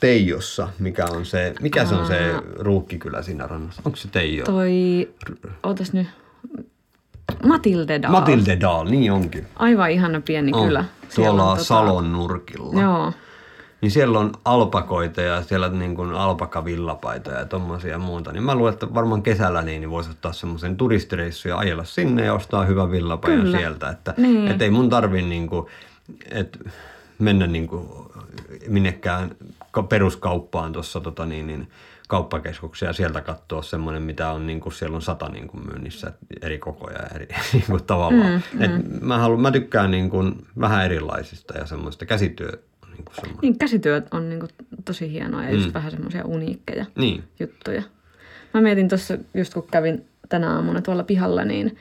Teijossa, 0.00 0.68
mikä 0.78 1.04
on 1.04 1.26
se, 1.26 1.54
mikä 1.60 1.84
se 1.84 1.94
on 1.94 2.06
se 2.06 2.34
ruuhkikylä 2.58 3.22
siinä 3.22 3.46
rannassa? 3.46 3.82
Onko 3.84 3.96
se 3.96 4.08
Teijo? 4.08 4.44
Toi, 4.44 5.08
ootas 5.62 5.92
nyt, 5.92 6.06
Matilde 7.46 8.02
Dahl. 8.02 8.12
Matilde 8.12 8.60
Dahl, 8.60 8.88
niin 8.88 9.12
onkin. 9.12 9.46
Aivan 9.56 9.90
ihana 9.90 10.20
pieni 10.20 10.52
On. 10.54 10.66
kylä. 10.66 10.84
Siellä 11.08 11.28
Tuolla 11.30 11.52
on 11.52 11.58
tota- 11.58 11.62
Salon 11.64 12.12
nurkilla. 12.12 12.82
Joo. 12.82 13.12
Niin 13.80 13.90
siellä 13.90 14.18
on 14.18 14.32
alpakoita 14.44 15.20
ja 15.22 15.42
siellä 15.42 15.68
niin 15.68 15.94
kuin 15.96 16.12
alpakavillapaitoja 16.14 17.38
ja 17.38 17.44
tommosia 17.46 17.90
ja 17.90 17.98
muuta. 17.98 18.32
Niin 18.32 18.42
mä 18.42 18.54
luulen, 18.54 18.72
että 18.72 18.94
varmaan 18.94 19.22
kesällä 19.22 19.62
niin, 19.62 19.80
niin 19.80 19.90
voisi 19.90 20.10
ottaa 20.10 20.32
semmoisen 20.32 20.76
turistireissun 20.76 21.50
ja 21.50 21.58
ajella 21.58 21.84
sinne 21.84 22.24
ja 22.24 22.34
ostaa 22.34 22.64
hyvän 22.64 22.90
villapajan 22.90 23.40
Kyllä. 23.40 23.58
sieltä. 23.58 23.88
Että 23.88 24.14
Niin. 24.16 24.48
et 24.48 24.62
ei 24.62 24.70
mun 24.70 24.90
tarvi 24.90 25.22
niin 25.22 25.46
kuin, 25.48 25.66
et 26.30 26.58
mennä 27.18 27.46
niin 27.46 27.66
kuin 27.68 27.88
minnekään 28.68 29.30
peruskauppaan 29.88 30.72
tuossa 30.72 31.00
tota 31.00 31.26
niin, 31.26 31.46
niin, 31.46 31.68
kauppakeskuksia 32.08 32.88
ja 32.88 32.92
sieltä 32.92 33.20
katsoa 33.20 33.62
semmoinen, 33.62 34.02
mitä 34.02 34.30
on, 34.30 34.46
niin 34.46 34.60
kuin, 34.60 34.72
siellä 34.72 34.96
on 34.96 35.02
sata 35.02 35.28
niin 35.28 35.48
kuin 35.48 35.66
myynnissä 35.66 36.12
eri 36.42 36.58
kokoja 36.58 36.98
ja 36.98 37.08
eri 37.14 37.28
niin 37.52 37.64
kuin, 37.66 37.84
tavallaan. 37.84 38.42
Mm, 38.52 38.62
Et 38.62 39.00
mä, 39.00 39.18
haluan, 39.18 39.40
mä 39.40 39.50
tykkään 39.50 39.90
niin 39.90 40.10
kuin, 40.10 40.46
vähän 40.60 40.84
erilaisista 40.84 41.58
ja 41.58 41.66
semmoista 41.66 42.06
käsityö 42.06 42.52
on 42.82 42.90
niin 42.92 43.04
kuin 43.04 43.14
semmoinen. 43.14 43.38
Niin 43.42 43.58
käsityöt 43.58 44.06
on 44.14 44.28
niinku 44.28 44.46
tosi 44.84 45.12
hienoa 45.12 45.44
ja 45.44 45.50
just 45.50 45.74
vähän 45.74 45.90
semmoisia 45.90 46.24
uniikkeja 46.24 46.86
Niin. 46.96 47.24
juttuja. 47.40 47.82
Mä 48.54 48.60
mietin 48.60 48.88
tuossa, 48.88 49.18
just 49.34 49.54
kun 49.54 49.66
kävin 49.70 50.06
tänä 50.28 50.54
aamuna 50.54 50.82
tuolla 50.82 51.04
pihalla, 51.04 51.44
niin 51.44 51.76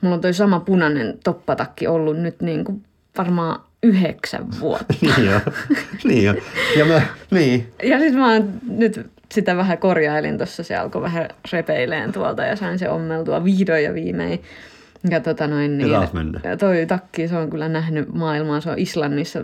mulla 0.00 0.14
on 0.14 0.20
toi 0.20 0.34
sama 0.34 0.60
punainen 0.60 1.18
toppatakki 1.24 1.86
ollut 1.86 2.16
nyt 2.16 2.42
niinku 2.42 2.80
varmaan 3.18 3.60
yhdeksän 3.84 4.46
vuotta. 4.60 4.94
niin 5.02 5.26
joo. 5.26 5.40
niin 6.04 6.24
joo. 6.24 6.34
Ja 6.78 6.84
mä, 6.84 7.02
niin. 7.30 7.68
Ja 7.82 7.98
sitten 7.98 8.20
mä 8.20 8.32
oon 8.32 8.52
nyt 8.68 9.06
sitä 9.32 9.56
vähän 9.56 9.78
korjailin 9.78 10.36
tuossa, 10.36 10.62
se 10.62 10.76
alkoi 10.76 11.02
vähän 11.02 11.28
repeileen 11.52 12.12
tuolta 12.12 12.42
ja 12.42 12.56
sain 12.56 12.78
se 12.78 12.88
ommeltua 12.88 13.44
vihdoin 13.44 13.84
ja 13.84 13.94
viimein. 13.94 14.42
Ja 15.10 15.20
tota 15.20 15.46
noin 15.46 15.78
niin. 15.78 15.90
ja 16.44 16.56
toi 16.56 16.86
takki, 16.86 17.28
se 17.28 17.36
on 17.36 17.50
kyllä 17.50 17.68
nähnyt 17.68 18.14
maailmaa, 18.14 18.60
se 18.60 18.70
on 18.70 18.78
Islannissa 18.78 19.40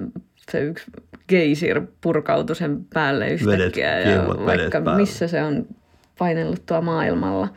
se 0.50 0.60
yksi 0.60 0.84
geysir 1.28 1.82
purkautui 2.00 2.56
sen 2.56 2.84
päälle 2.94 3.30
yhtäkkiä 3.30 3.96
Vedet, 3.96 4.12
ja 4.12 4.28
vaikka 4.46 4.80
päälle. 4.80 5.00
missä 5.00 5.28
se 5.28 5.42
on 5.42 5.66
painellut 6.18 6.66
tuo 6.66 6.80
maailmalla. 6.80 7.48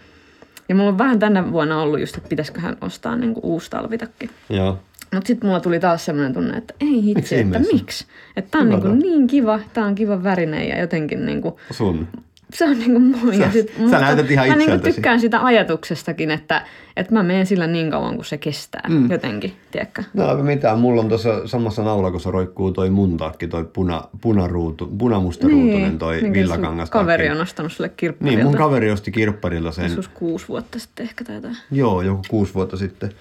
Ja 0.70 0.76
mulla 0.76 0.90
on 0.90 0.98
vähän 0.98 1.20
tänä 1.20 1.52
vuonna 1.52 1.82
ollut 1.82 2.00
just, 2.00 2.18
että 2.18 2.30
pitäisiköhän 2.30 2.78
ostaa 2.82 3.16
niinku 3.16 3.40
uusi 3.44 3.70
talvitakki. 3.70 4.30
Joo. 4.50 4.80
Mutta 5.14 5.28
sitten 5.28 5.48
mulla 5.48 5.60
tuli 5.60 5.80
taas 5.80 6.06
semmoinen 6.06 6.34
tunne, 6.34 6.58
että 6.58 6.74
ei 6.82 6.88
Miksi 6.92 7.04
hitsi, 7.06 7.36
että 7.36 7.58
ihmeessä? 7.58 7.74
miksi. 7.74 8.06
Että 8.38 8.52
tää 8.52 8.62
on 8.62 8.68
Hyvä 8.68 8.78
niinku 8.78 9.08
niin 9.08 9.28
kiva, 9.28 9.60
tää 9.74 9.86
on 9.86 9.96
kiva 9.96 10.24
värinen 10.24 10.68
ja 10.68 10.80
jotenkin 10.80 11.26
niinku, 11.26 11.60
Sun. 11.72 12.08
se 12.54 12.66
on 12.66 12.80
niinku 12.80 13.00
mun. 13.00 13.36
Sä- 13.36 13.44
ja 13.44 13.52
sit, 13.52 13.74
sä 13.90 14.00
näytät 14.00 14.32
ihan 14.32 14.48
Mä 14.48 14.56
niinku 14.56 14.72
itseltäsi. 14.74 14.96
tykkään 14.96 15.20
sitä 15.20 15.46
ajatuksestakin, 15.46 16.32
että, 16.32 16.66
että 16.98 17.14
mä 17.14 17.24
menen 17.24 17.46
sillä 17.46 17.68
niin 17.68 17.92
kauan 17.92 18.16
kuin 18.16 18.26
se 18.26 18.38
kestää 18.38 18.84
mm. 18.90 19.12
jotenkin, 19.12 19.54
tiedätkö? 19.72 20.04
No 20.14 20.36
mitään, 20.36 20.80
mulla 20.80 21.02
on 21.02 21.10
tuossa 21.10 21.48
samassa 21.48 21.84
naulakossa 21.84 22.32
roikkuu 22.32 22.72
toi 22.72 22.90
mun 22.90 23.18
takki, 23.18 23.48
toi 23.48 23.66
puna, 23.74 24.04
punaruutu, 24.22 24.88
punamustaruutunen 24.98 25.98
toi 25.98 26.14
minkä 26.16 26.28
sun 26.28 26.34
villakangas 26.34 26.88
Niin, 26.88 26.92
Kaveri 26.92 27.30
on 27.30 27.42
ostanut 27.42 27.72
sulle 27.72 27.90
kirpparilta. 27.90 28.38
Niin, 28.38 28.46
mun 28.48 28.58
kaveri 28.58 28.92
osti 28.92 29.12
kirpparilla 29.12 29.72
sen, 29.72 29.84
Joskus 29.86 30.08
kuusi 30.08 30.48
vuotta 30.48 30.80
sitten 30.80 31.04
ehkä 31.04 31.24
tai 31.24 31.36
jotain. 31.36 31.58
joo, 31.72 32.02
joku 32.02 32.22
kuusi 32.28 32.54
vuotta 32.54 32.78
sitten. 32.78 33.12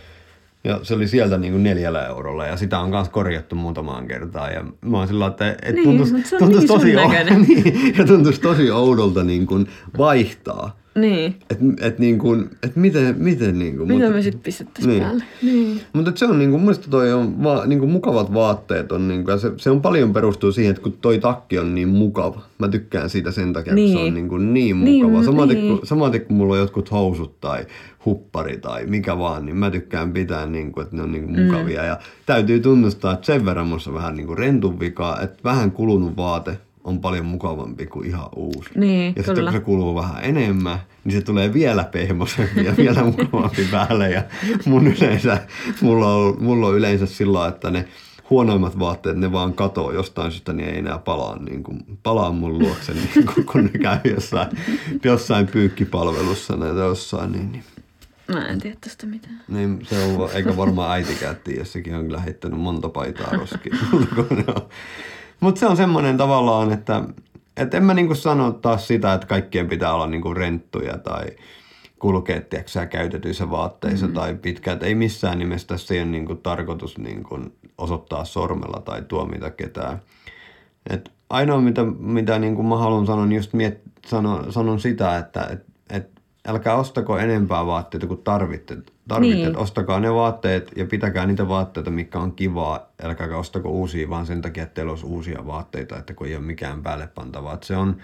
Ja 0.64 0.80
se 0.82 0.94
oli 0.94 1.08
sieltä 1.08 1.38
niin 1.38 1.52
kuin 1.52 1.62
neljällä 1.62 2.06
eurolla 2.06 2.46
ja 2.46 2.56
sitä 2.56 2.78
on 2.78 2.90
myös 2.90 3.08
korjattu 3.08 3.54
muutamaan 3.56 4.08
kertaan. 4.08 4.52
Ja 4.52 4.64
mä 4.80 4.98
oon 4.98 5.08
sillä 5.08 5.26
että 5.26 5.56
et 5.62 5.74
Niin, 5.74 5.84
tuntuisi, 5.84 6.14
tuntuisi 6.38 6.58
niin 6.58 6.68
tosi, 6.68 6.92
näköinen. 7.08 7.42
niin, 7.42 7.94
ja 7.98 8.04
tuntuisi 8.06 8.40
tosi 8.40 8.70
oudolta 8.70 9.24
niin 9.24 9.46
kuin 9.46 9.66
vaihtaa. 9.98 10.81
Niin. 10.94 11.34
Että 11.50 11.64
et 11.80 11.98
niin 11.98 12.18
kuin, 12.18 12.50
et 12.62 12.76
miten, 12.76 13.14
miten 13.18 13.58
niin 13.58 13.76
kuin. 13.76 13.88
Mitä 13.88 14.04
mut- 14.04 14.14
me 14.14 14.22
sitten 14.22 14.42
pistettäisiin 14.42 14.90
Niin. 14.92 15.02
päälle? 15.02 15.24
Niin. 15.42 15.80
Mutta 15.92 16.12
se 16.14 16.26
on 16.26 16.38
niinku, 16.38 16.56
mun 16.58 16.64
mielestä 16.66 16.90
toi 16.90 17.12
on 17.12 17.42
va, 17.42 17.66
niinku 17.66 17.86
mukavat 17.86 18.34
vaatteet 18.34 18.92
on 18.92 19.08
niinku, 19.08 19.30
ja 19.30 19.38
se, 19.38 19.52
se, 19.56 19.70
on 19.70 19.82
paljon 19.82 20.12
perustuu 20.12 20.52
siihen, 20.52 20.70
että 20.70 20.82
kun 20.82 20.92
toi 21.00 21.18
takki 21.18 21.58
on 21.58 21.74
niin 21.74 21.88
mukava. 21.88 22.42
Mä 22.58 22.68
tykkään 22.68 23.10
siitä 23.10 23.30
sen 23.30 23.52
takia, 23.52 23.74
niin. 23.74 23.86
että 23.88 23.98
se 23.98 24.02
Niin. 24.02 24.08
on 24.08 24.14
niinku 24.14 24.36
niin 24.38 24.84
Niin, 24.84 25.04
mukava. 25.04 25.24
Samaten, 25.24 25.56
niin. 25.56 25.78
kun, 25.78 25.86
samaten 25.86 26.20
kun 26.20 26.36
mulla 26.36 26.52
on 26.52 26.58
jotkut 26.60 26.90
housut 26.90 27.40
tai 27.40 27.66
huppari 28.04 28.58
tai 28.58 28.86
mikä 28.86 29.18
vaan, 29.18 29.46
niin 29.46 29.56
mä 29.56 29.70
tykkään 29.70 30.12
pitää 30.12 30.46
niinku, 30.46 30.80
että 30.80 30.96
ne 30.96 31.02
on 31.02 31.12
niinku 31.12 31.30
mukavia. 31.30 31.80
Mm. 31.80 31.86
Ja 31.86 31.98
täytyy 32.26 32.60
tunnustaa, 32.60 33.12
että 33.12 33.26
sen 33.26 33.44
verran 33.44 33.66
musta 33.66 33.90
on 33.90 33.94
vähän 33.96 34.16
niinku 34.16 34.34
rentun 34.34 34.80
vikaa, 34.80 35.20
että 35.20 35.38
vähän 35.44 35.70
kulunut 35.72 36.16
vaate 36.16 36.58
on 36.84 37.00
paljon 37.00 37.26
mukavampi 37.26 37.86
kuin 37.86 38.06
ihan 38.08 38.28
uusi. 38.36 38.70
Niin, 38.74 39.12
ja 39.16 39.22
sitten 39.22 39.44
kun 39.44 39.52
se 39.52 39.60
kuluu 39.60 39.94
vähän 39.94 40.24
enemmän, 40.24 40.78
niin 41.04 41.12
se 41.12 41.20
tulee 41.20 41.52
vielä 41.52 41.84
pehmoisempi 41.84 42.64
ja 42.64 42.76
vielä 42.84 43.04
mukavampi 43.04 43.68
päälle. 43.70 44.10
Ja 44.10 44.22
mun 44.66 44.86
yleensä, 44.86 45.46
mulla 45.80 46.14
on, 46.14 46.36
mulla 46.40 46.66
on 46.66 46.76
yleensä 46.76 47.06
sillä 47.06 47.48
että 47.48 47.70
ne 47.70 47.88
huonoimmat 48.30 48.78
vaatteet, 48.78 49.16
ne 49.16 49.32
vaan 49.32 49.52
katoo 49.52 49.92
jostain 49.92 50.32
syystä, 50.32 50.52
niin 50.52 50.68
ei 50.68 50.78
enää 50.78 50.98
palaa, 50.98 51.38
niin 51.38 51.62
kuin, 51.62 51.98
palaa 52.02 52.32
mun 52.32 52.58
luokse, 52.58 52.92
niin 53.14 53.26
kuin, 53.34 53.46
kun 53.46 53.64
ne 53.64 53.78
käy 53.78 53.98
jossain, 54.14 54.48
jossain 55.04 55.46
pyykkipalvelussa 55.46 56.56
tai 56.56 56.68
jossain. 56.68 57.32
Niin, 57.32 57.52
niin, 57.52 57.64
Mä 58.32 58.46
en 58.46 58.60
tiedä 58.60 58.76
tästä 58.80 59.06
mitään. 59.06 59.40
niin 59.48 59.78
se 59.88 60.04
on, 60.04 60.30
eikä 60.34 60.56
varmaan 60.56 60.90
äitikään 60.90 61.36
tiedä, 61.44 61.64
sekin 61.64 61.94
on 61.94 62.04
kyllä 62.04 62.20
heittänyt 62.20 62.60
monta 62.60 62.88
paitaa 62.88 63.32
roskiin. 63.32 63.78
Mutta 65.42 65.58
se 65.58 65.66
on 65.66 65.76
semmoinen 65.76 66.16
tavallaan, 66.16 66.72
että 66.72 67.04
et 67.56 67.74
en 67.74 67.84
mä 67.84 67.94
niinku 67.94 68.14
sano 68.14 68.52
taas 68.52 68.88
sitä, 68.88 69.12
että 69.12 69.26
kaikkien 69.26 69.68
pitää 69.68 69.94
olla 69.94 70.06
niinku 70.06 70.34
renttuja 70.34 70.98
tai 70.98 71.24
kulkea 71.98 72.40
tiedätkö, 72.40 72.70
sä, 72.70 72.86
käytetyissä 72.86 73.50
vaatteissa 73.50 74.06
mm. 74.06 74.14
tai 74.14 74.34
pitkät. 74.34 74.82
Ei 74.82 74.94
missään 74.94 75.38
nimessä 75.38 75.74
ole 75.74 76.04
niinku 76.04 76.34
tarkoitus 76.34 76.98
niinku 76.98 77.38
osoittaa 77.78 78.24
sormella 78.24 78.80
tai 78.80 79.02
tuomita 79.02 79.50
ketään. 79.50 79.98
Et 80.90 81.12
ainoa, 81.30 81.60
mitä, 81.60 81.84
mitä 81.98 82.38
niin 82.38 82.56
kuin 82.56 82.66
mä 82.66 82.76
haluan 82.76 83.06
sanoa, 83.06 83.26
niin 83.26 83.36
just 83.36 83.52
miet, 83.52 83.80
sanon, 84.06 84.52
sanon 84.52 84.80
sitä, 84.80 85.18
että 85.18 85.48
et, 85.52 85.64
et 85.90 86.10
älkää 86.46 86.74
ostako 86.74 87.18
enempää 87.18 87.66
vaatteita 87.66 88.06
kuin 88.06 88.22
tarvitte. 88.22 88.76
Tarvitte. 89.08 89.36
Niin. 89.36 89.56
Ostakaa 89.56 90.00
ne 90.00 90.14
vaatteet 90.14 90.70
ja 90.76 90.86
pitäkää 90.86 91.26
niitä 91.26 91.48
vaatteita, 91.48 91.90
mikä 91.90 92.18
on 92.18 92.32
kivaa. 92.32 92.92
Älkääkä 93.02 93.36
ostako 93.36 93.70
uusia 93.70 94.10
vaan 94.10 94.26
sen 94.26 94.42
takia, 94.42 94.62
että 94.62 94.74
teillä 94.74 94.90
olisi 94.90 95.06
uusia 95.06 95.46
vaatteita, 95.46 95.98
että 95.98 96.14
kun 96.14 96.26
ei 96.26 96.36
ole 96.36 96.44
mikään 96.44 96.82
päälle 96.82 97.08
pantavaa. 97.14 97.58
Se 97.62 97.76
on, 97.76 97.96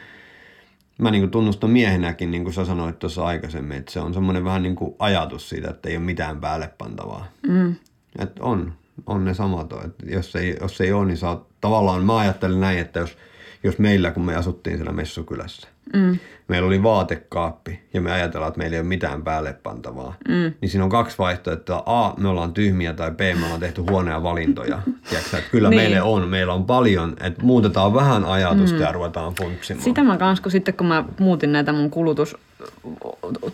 mä 0.99 1.11
niin 1.11 1.31
tunnustan 1.31 1.71
miehenäkin, 1.71 2.31
niin 2.31 2.43
kuin 2.43 2.55
sä 2.55 2.65
sanoit 2.65 2.99
tuossa 2.99 3.27
aikaisemmin, 3.27 3.77
että 3.77 3.93
se 3.93 4.01
on 4.01 4.15
semmoinen 4.15 4.45
vähän 4.45 4.63
niin 4.63 4.77
kuin 4.77 4.95
ajatus 4.99 5.49
siitä, 5.49 5.71
että 5.71 5.89
ei 5.89 5.97
ole 5.97 6.05
mitään 6.05 6.41
päälle 6.41 6.71
pantavaa. 6.79 7.27
Mm. 7.49 7.75
Et 8.19 8.39
on, 8.41 8.73
on 9.07 9.25
ne 9.25 9.35
samat. 9.35 9.73
Et 9.73 10.11
jos, 10.11 10.37
ei, 10.37 10.57
jos 10.61 10.81
ei 10.81 10.93
ole, 10.93 11.07
niin 11.07 11.25
oot, 11.25 11.47
tavallaan 11.61 12.05
mä 12.05 12.19
ajattelen 12.19 12.61
näin, 12.61 12.79
että 12.79 13.01
jos, 13.01 13.17
jos 13.63 13.79
meillä, 13.79 14.11
kun 14.11 14.25
me 14.25 14.37
asuttiin 14.37 14.77
siellä 14.77 14.93
messukylässä, 14.93 15.69
Mm. 15.95 16.19
meillä 16.49 16.67
oli 16.67 16.83
vaatekaappi 16.83 17.81
ja 17.95 18.01
me 18.01 18.13
ajatellaan, 18.13 18.49
että 18.49 18.59
meillä 18.59 18.75
ei 18.75 18.81
ole 18.81 18.89
mitään 18.89 19.23
päälle 19.23 19.53
pantavaa, 19.63 20.15
mm. 20.29 20.53
niin 20.61 20.69
siinä 20.69 20.85
on 20.85 20.91
kaksi 20.91 21.19
vaihtoehtoa. 21.19 21.83
A, 21.87 22.15
me 22.17 22.29
ollaan 22.29 22.53
tyhmiä 22.55 22.93
tai 22.93 23.11
B, 23.11 23.21
me 23.21 23.45
ollaan 23.45 23.61
tehty 23.61 23.81
huonoja 23.91 24.23
valintoja. 24.23 24.79
Tiedätkö, 25.09 25.39
että 25.39 25.51
kyllä 25.51 25.69
Niin. 25.71 25.81
meille 25.83 26.03
on, 26.03 26.29
meillä 26.29 26.53
on 26.55 26.65
paljon, 26.67 27.17
että 27.21 27.43
muutetaan 27.43 27.95
vähän 27.95 28.25
ajatusta 28.25 28.77
mm. 28.77 28.83
ja 28.83 28.93
ruvetaan 28.93 29.35
funksimaan. 29.39 29.85
Sitä 29.85 30.03
mä 30.05 30.17
kans, 30.17 30.41
kun 30.41 30.53
sitten 30.53 30.75
kun 30.75 30.87
mä 30.87 31.05
muutin 31.21 31.53
näitä 31.53 31.73
mun 31.73 31.91
kulutus, 31.91 32.37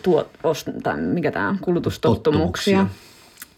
tuot, 0.03 0.29
ost, 0.43 0.67
tai 0.83 0.97
mikä 1.01 1.31
tää 1.31 1.49
on, 1.49 1.57
kulutustottumuksia, 1.61 2.77
Tottumuksia. 2.77 3.05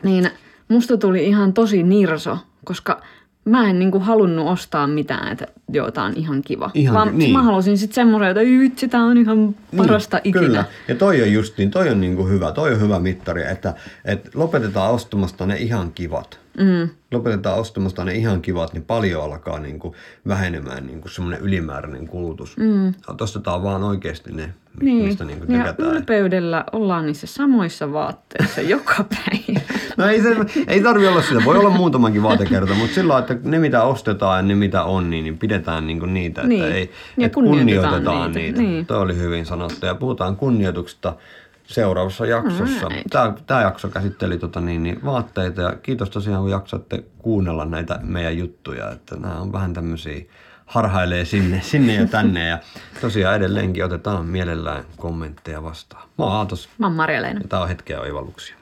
niin 0.04 0.30
musta 0.68 0.98
tuli 0.98 1.26
ihan 1.26 1.54
tosi 1.54 1.84
nirso, 1.84 2.38
koska 2.66 3.02
mä 3.46 3.70
en 3.70 3.80
niinku 3.80 4.00
halunnut 4.00 4.48
ostaa 4.48 4.88
mitään, 4.88 5.32
että 5.32 5.48
joo, 5.74 5.92
tää 5.92 6.04
on 6.04 6.14
ihan 6.16 6.42
kiva. 6.42 6.72
Ihan- 6.74 6.96
Vaan 6.96 7.18
niin. 7.18 7.32
mä 7.34 7.44
halusin 7.44 7.78
sitten 7.78 7.96
semmoisen, 7.96 8.28
että 8.30 8.42
"Ei 8.42 8.60
vitsi, 8.60 8.88
tää 8.88 9.04
on 9.04 9.18
ihan 9.18 9.56
parasta 9.78 10.18
niin, 10.18 10.30
ikinä. 10.30 10.46
Kyllä. 10.48 10.66
Ja 10.88 10.96
toi 10.96 11.22
on 11.22 11.34
just 11.34 11.58
niin, 11.58 11.72
toi 11.72 11.90
on 11.90 12.02
niinku 12.02 12.28
hyvä, 12.28 12.52
toi 12.52 12.74
on 12.74 12.82
hyvä 12.82 13.00
mittari, 13.00 13.44
että, 13.52 13.74
että 14.06 14.30
lopetetaan 14.36 14.92
ostamasta 14.92 15.46
ne 15.46 15.56
ihan 15.58 15.92
kivat. 15.92 16.40
Mm. 16.58 16.90
Lopetetaan 17.12 17.60
ostamasta 17.60 18.04
ne 18.06 18.14
ihan 18.16 18.42
kivat, 18.42 18.74
niin 18.74 18.84
paljon 18.84 19.24
alkaa 19.24 19.60
niinku 19.60 19.96
vähenemään 20.28 20.88
niinku 20.88 21.10
semmoinen 21.10 21.42
ylimääräinen 21.42 22.08
kulutus. 22.08 22.58
Mm. 22.58 22.94
Ostetaan 23.22 23.64
vaan 23.64 23.84
oikeasti 23.84 24.32
ne, 24.34 24.50
Niin. 24.82 25.06
mistä 25.06 25.26
niinku 25.26 25.52
ja 25.52 25.58
tykätään. 25.60 25.90
ylpeydellä 25.90 26.64
ollaan 26.72 27.06
niissä 27.06 27.28
samoissa 27.28 27.94
vaatteissa 27.94 28.62
joka 28.76 28.96
päivä. 29.10 29.60
No 29.98 30.06
ei, 30.08 30.22
se, 30.22 30.36
ei 30.68 30.82
tarvi 30.84 31.08
olla 31.08 31.22
sitä, 31.22 31.46
voi 31.46 31.58
olla 31.58 31.70
muutamankin 31.70 32.24
vaatekerta, 32.24 32.74
mutta 32.74 32.96
sillä 32.96 33.14
lailla, 33.14 33.28
että 33.34 33.50
ne 33.50 33.60
mitä 33.60 33.84
ostetaan 33.84 34.38
ja 34.38 34.42
ne 34.42 34.56
mitä 34.56 34.84
on, 34.84 35.10
niin, 35.10 35.24
niin 35.24 35.38
pidetään 35.38 35.57
niinku 35.82 36.06
niitä, 36.06 36.42
että 36.42 36.48
Niin. 36.50 36.64
ei, 36.64 36.92
Ja 37.18 37.26
että 37.26 37.34
kunnioitetaan 37.36 37.94
kunnioitetaan 37.94 38.32
niitä. 38.32 38.40
niitä. 38.40 38.62
Niin. 38.62 38.86
Tuo 38.86 38.98
oli 39.00 39.16
hyvin 39.18 39.46
sanottu 39.46 39.86
ja 39.86 39.96
puhutaan 39.96 40.36
kunnioituksesta 40.36 41.16
seuraavassa 41.64 42.26
jaksossa. 42.26 42.86
Alright. 42.86 43.08
Tämä, 43.10 43.34
tämä 43.48 43.62
jakso 43.62 43.88
käsitteli 43.90 44.38
tota 44.38 44.62
niin, 44.62 44.84
niin 44.84 45.00
vaatteita 45.06 45.62
ja 45.62 45.76
kiitos 45.84 46.10
tosiaan 46.10 46.42
kun 46.42 46.52
jaksatte 46.52 47.04
kuunnella 47.18 47.66
näitä 47.66 48.00
meidän 48.04 48.38
juttuja, 48.38 48.92
että 48.92 49.16
nämä 49.16 49.40
on 49.40 49.52
vähän 49.54 49.74
tämmöisiä 49.74 50.22
harhailee 50.66 51.26
sinne, 51.26 51.62
sinne 51.72 51.94
ja 51.96 52.08
tänne 52.08 52.48
ja 52.48 52.58
tosiaan 53.02 53.36
edelleenkin 53.36 53.86
otetaan 53.86 54.26
mielellään 54.26 54.84
kommentteja 54.98 55.64
vastaan. 55.64 56.04
Mä 56.18 56.26
oon 56.26 56.34
Aatos 56.34 56.70
Mä 56.78 56.86
oon 56.86 56.96
Marja-Leena. 56.96 57.40
ja 57.42 57.48
tämä 57.48 57.62
on 57.62 57.68
hetkeä 57.70 58.02
oivalluksia. 58.02 58.57